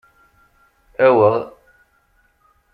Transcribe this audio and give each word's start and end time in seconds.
Aweɣ! 1.05 1.35